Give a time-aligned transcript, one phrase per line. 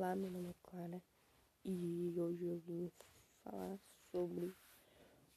[0.00, 1.02] Olá, meu nome é Clara
[1.62, 2.90] e hoje eu vim
[3.44, 3.78] falar
[4.10, 4.50] sobre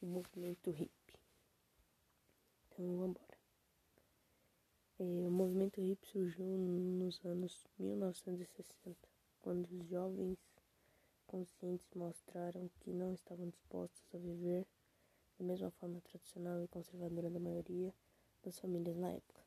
[0.01, 1.19] o movimento hippie.
[2.69, 3.37] Então vamos embora.
[4.99, 8.95] É, o movimento hippie surgiu nos anos 1960,
[9.41, 10.39] quando os jovens
[11.27, 14.65] conscientes mostraram que não estavam dispostos a viver
[15.37, 17.93] da mesma forma tradicional e conservadora da maioria
[18.41, 19.43] das famílias na época.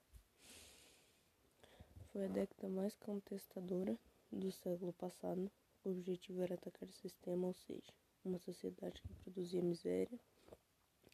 [2.12, 3.98] Foi a década mais contestadora
[4.36, 5.50] do século passado,
[5.84, 7.92] o objetivo era atacar o sistema, ou seja,
[8.24, 10.18] uma sociedade que produzia miséria,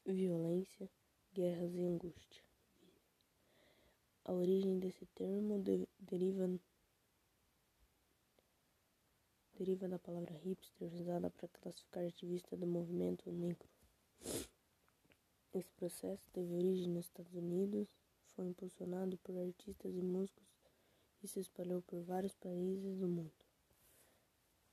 [0.04, 0.90] violência,
[1.32, 2.42] guerras e angústia.
[4.24, 6.48] A origem desse termo de, deriva,
[9.58, 13.68] deriva da palavra hipster, usada para classificar ativistas do movimento negro.
[15.54, 17.88] Esse processo teve origem nos Estados Unidos,
[18.34, 20.61] foi impulsionado por artistas e músicos
[21.22, 23.32] e se espalhou por vários países do mundo.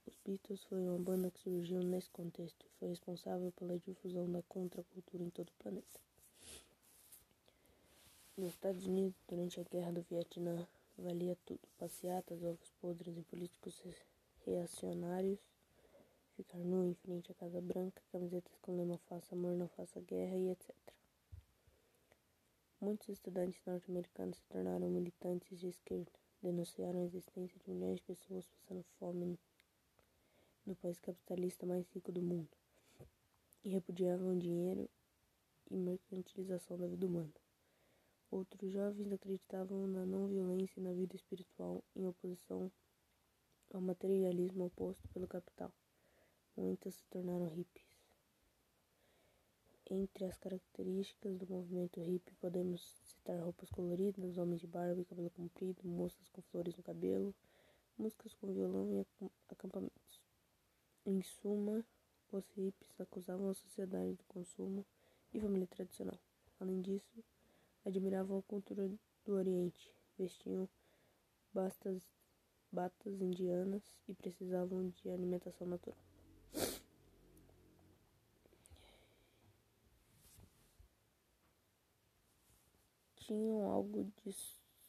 [0.08, 4.42] Os Beatles foi uma banda que surgiu nesse contexto e foi responsável pela difusão da
[4.44, 6.00] contracultura em todo o planeta.
[8.36, 13.84] Nos Estados Unidos, durante a Guerra do Vietnã, valia tudo: passeatas, ovos podres e políticos
[14.46, 15.40] reacionários,
[16.36, 20.36] ficar nu em frente à Casa Branca, camisetas com lema Faça amor, não faça guerra
[20.36, 20.76] e etc.
[22.82, 26.10] Muitos estudantes norte-americanos se tornaram militantes de esquerda
[26.42, 29.38] denunciaram a existência de milhões de pessoas passando fome
[30.66, 32.50] no país capitalista mais rico do mundo
[33.64, 34.90] e repudiavam o dinheiro
[35.70, 37.34] e mercantilização da vida humana.
[38.32, 42.72] Outros jovens acreditavam na não violência e na vida espiritual, em oposição
[43.74, 45.74] ao materialismo oposto pelo capital.
[46.56, 47.89] Muitos se tornaram hippies.
[49.92, 55.32] Entre as características do movimento hippie podemos citar roupas coloridas, homens de barba e cabelo
[55.32, 57.34] comprido, moças com flores no cabelo,
[57.98, 59.04] músicas com violão e
[59.50, 60.22] acampamentos.
[61.08, 61.84] Em suma,
[62.32, 64.86] os hippies acusavam a sociedade do consumo
[65.34, 66.20] e família tradicional.
[66.60, 67.24] Além disso,
[67.84, 68.88] admiravam a cultura
[69.26, 70.70] do Oriente, vestiam
[71.52, 72.04] bastas,
[72.72, 76.09] batas indianas e precisavam de alimentação natural.
[83.30, 84.36] Tinham algo de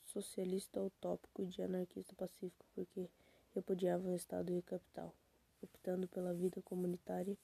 [0.07, 3.07] socialista utópico e de anarquista pacífico, porque
[3.55, 5.15] repudiavam o Estado e a capital,
[5.63, 7.37] optando pela vida comunitária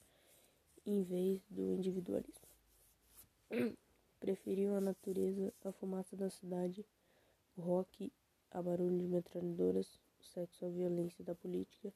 [0.86, 2.48] em vez do individualismo.
[4.18, 6.82] Preferiam a natureza, a fumaça da cidade,
[7.58, 8.10] o rock,
[8.50, 11.92] a barulho de metralhadoras, o sexo, a violência da política,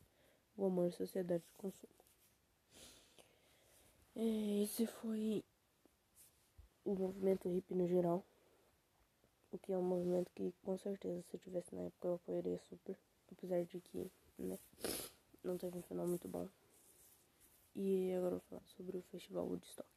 [0.58, 1.94] o amor à sociedade de consumo.
[4.14, 5.42] É, esse foi
[6.84, 8.26] o movimento hippie no geral.
[9.52, 12.58] O que é um movimento que com certeza se eu tivesse na época eu apoiaria
[12.68, 12.96] super.
[13.32, 14.58] Apesar de que, né,
[15.42, 16.48] não teve um final muito bom.
[17.74, 19.88] E agora eu vou falar sobre o Festival Woodstock.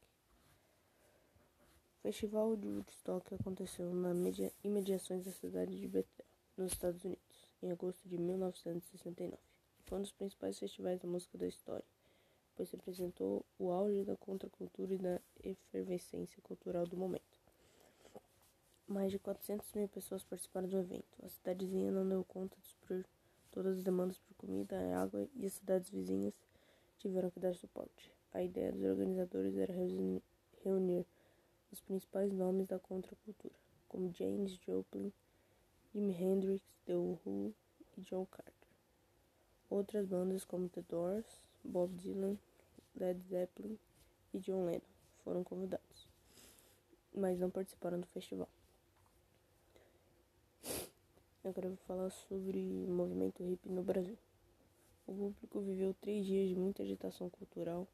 [1.99, 6.25] O Festival de Woodstock aconteceu na media, imediações da cidade de Bethel,
[6.57, 9.37] nos Estados Unidos, em agosto de 1969.
[9.85, 11.85] Foi um dos principais festivais da música da história,
[12.55, 17.32] pois representou o auge da contracultura e da efervescência cultural do momento.
[18.87, 21.17] Mais de 400 mil pessoas participaram do evento.
[21.23, 23.05] A cidadezinha não deu conta de suprir
[23.51, 26.33] todas as demandas por comida e água e as cidades vizinhas
[26.97, 28.11] tiveram que dar suporte.
[28.33, 29.73] A ideia dos organizadores era
[30.63, 31.05] reunir
[31.71, 33.53] os principais nomes da contracultura,
[33.87, 35.13] como James Joplin,
[35.91, 37.53] Jimi Hendrix, The Who
[37.97, 38.53] e John Carter.
[39.69, 41.25] Outras bandas como The Doors,
[41.63, 42.37] Bob Dylan,
[42.95, 43.77] Led Zeppelin
[44.33, 44.81] e John Lennon
[45.23, 46.07] foram convidados,
[47.13, 48.49] mas não participaram do festival.
[51.45, 54.17] Agora eu vou falar sobre o movimento hippie no Brasil.
[55.05, 57.85] O público viveu três dias de muita agitação cultural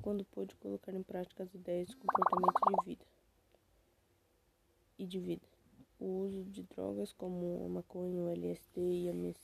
[0.00, 3.04] quando pôde colocar em prática as ideias de comportamento de vida
[4.96, 5.46] e de vida.
[5.98, 9.36] O uso de drogas como a maconha, o LSD e a mes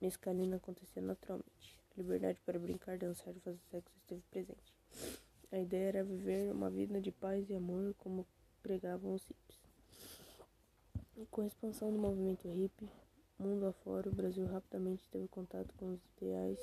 [0.00, 1.78] mescalina acontecia naturalmente.
[1.94, 4.74] A liberdade para brincar, dançar e fazer sexo esteve presente.
[5.50, 8.26] A ideia era viver uma vida de paz e amor como
[8.62, 9.61] pregavam os hippies.
[11.30, 12.90] Com a expansão do movimento hippie,
[13.38, 16.58] mundo afora, o Brasil rapidamente teve contato com os ideais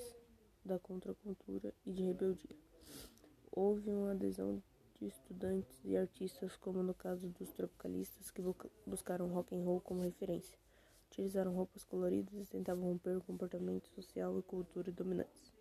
[0.66, 2.56] da contracultura e de rebeldia.
[3.52, 4.62] Houve uma adesão
[4.96, 8.42] de estudantes e artistas, como no caso dos tropicalistas, que
[8.88, 10.58] buscaram rock and roll como referência.
[11.12, 15.54] Utilizaram roupas coloridas e tentavam romper o comportamento social e cultura dominantes.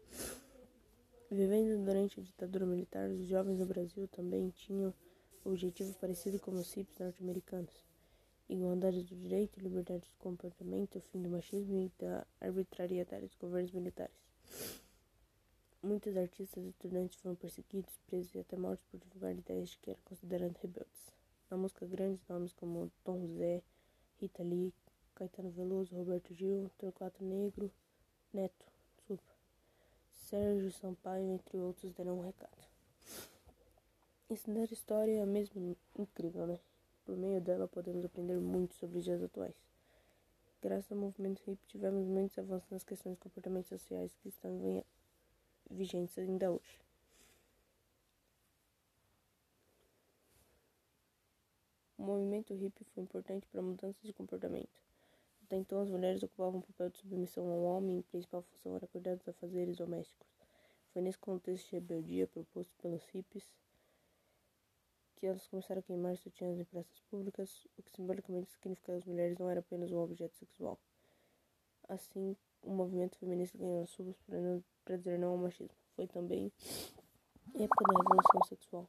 [1.31, 4.95] Vivendo durante a ditadura militar, os jovens no Brasil também tinham
[5.45, 7.87] objetivo parecido com os hippies norte-americanos
[8.49, 14.17] igualdade do direito, liberdade de comportamento, fim do machismo e da arbitrariedade dos governos militares.
[15.83, 20.01] Muitos artistas e estudantes foram perseguidos, presos e até mortos por divulgar ideias que eram
[20.05, 21.13] consideradas rebeldes.
[21.51, 23.63] Na música, grandes nomes como Tom Zé,
[24.21, 24.73] Rita Lee,
[25.15, 27.71] Caetano Veloso, Roberto Gil, Torquato Negro,
[28.33, 28.67] Neto,
[28.97, 29.33] desculpa,
[30.13, 32.59] Sérgio Sampaio, entre outros, deram um recado.
[34.29, 36.59] Estudar história é mesmo incrível, né?
[37.09, 39.55] Por meio dela podemos aprender muito sobre os dias atuais.
[40.61, 44.85] Graças ao movimento hip tivemos muitos avanços nas questões de comportamentos sociais que estão
[45.71, 46.79] vigentes ainda hoje.
[51.97, 54.83] O movimento hippie foi importante para mudanças de comportamento.
[55.45, 58.77] Até então, as mulheres ocupavam um papel de submissão ao homem e a principal função
[58.77, 60.29] era cuidar dos afazeres domésticos.
[60.93, 63.49] Foi nesse contexto de rebeldia proposto pelos hippies
[65.19, 69.05] que elas começaram a queimar sutiãs em praças públicas, o que simbolicamente significa que as
[69.05, 70.79] mulheres não eram apenas um objeto sexual.
[71.89, 74.17] Assim, o movimento feminista ganhou as ruas
[74.85, 75.75] para dizer não ao machismo.
[75.97, 76.53] Foi também
[77.55, 78.89] época da revolução sexual,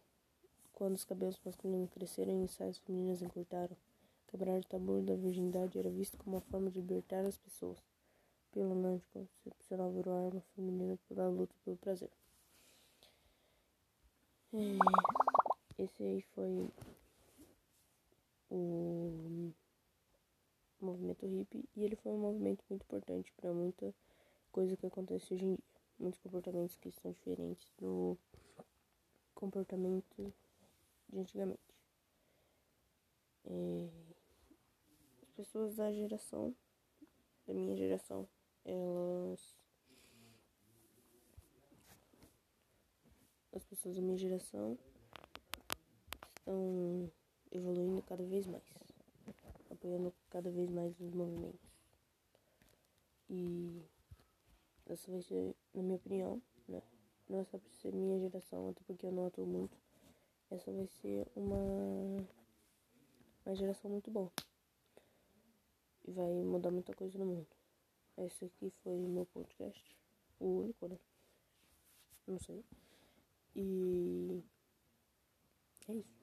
[0.74, 3.76] quando os cabelos masculinos cresceram e as saias femininas encurtaram.
[4.28, 7.80] Quebrar o tabu da virgindade era visto como uma forma de libertar as pessoas.
[8.52, 12.12] Pelo anticoncepcional virou a arma feminina pela luta pelo prazer.
[14.54, 15.29] É...
[15.80, 16.70] Esse aí foi
[18.50, 19.54] o
[20.82, 23.96] movimento hippie e ele foi um movimento muito importante para muita
[24.52, 25.64] coisa que acontece hoje em dia.
[25.98, 28.18] Muitos comportamentos que são diferentes do
[29.34, 30.34] comportamento
[31.08, 31.62] de antigamente.
[33.46, 33.90] É,
[35.22, 36.54] as pessoas da geração,
[37.48, 38.28] da minha geração,
[38.66, 39.58] elas.
[43.54, 44.78] As pessoas da minha geração
[46.50, 47.12] estão
[47.52, 48.64] evoluindo cada vez mais,
[49.70, 51.70] apoiando cada vez mais os movimentos.
[53.30, 53.84] E
[54.88, 56.82] essa vai ser, na minha opinião, né?
[57.30, 59.78] não é só por ser minha geração, até porque eu não atuo muito,
[60.50, 62.28] essa vai ser uma,
[63.46, 64.32] uma geração muito boa.
[66.08, 67.48] E vai mudar muita coisa no mundo.
[68.18, 69.96] Esse aqui foi o meu podcast,
[70.40, 70.98] o único, né?
[72.26, 72.66] Não sei.
[73.56, 74.44] E
[75.88, 76.19] é isso.